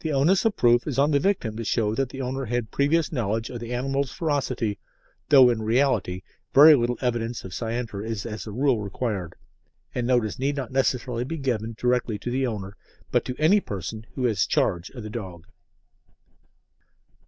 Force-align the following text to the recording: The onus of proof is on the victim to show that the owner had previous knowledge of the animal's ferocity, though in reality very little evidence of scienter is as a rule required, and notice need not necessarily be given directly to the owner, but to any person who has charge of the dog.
The 0.00 0.10
onus 0.12 0.44
of 0.44 0.56
proof 0.56 0.84
is 0.84 0.98
on 0.98 1.12
the 1.12 1.20
victim 1.20 1.56
to 1.56 1.64
show 1.64 1.94
that 1.94 2.08
the 2.08 2.20
owner 2.20 2.46
had 2.46 2.72
previous 2.72 3.12
knowledge 3.12 3.50
of 3.50 3.60
the 3.60 3.72
animal's 3.72 4.10
ferocity, 4.10 4.80
though 5.28 5.48
in 5.48 5.62
reality 5.62 6.22
very 6.52 6.74
little 6.74 6.98
evidence 7.00 7.44
of 7.44 7.52
scienter 7.54 8.04
is 8.04 8.26
as 8.26 8.48
a 8.48 8.50
rule 8.50 8.80
required, 8.82 9.36
and 9.94 10.08
notice 10.08 10.40
need 10.40 10.56
not 10.56 10.72
necessarily 10.72 11.22
be 11.22 11.38
given 11.38 11.76
directly 11.78 12.18
to 12.18 12.32
the 12.32 12.44
owner, 12.44 12.76
but 13.12 13.24
to 13.26 13.36
any 13.38 13.60
person 13.60 14.04
who 14.16 14.24
has 14.24 14.44
charge 14.44 14.90
of 14.90 15.04
the 15.04 15.08
dog. 15.10 15.46